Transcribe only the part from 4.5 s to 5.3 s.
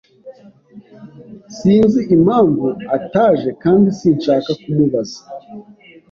kumubaza.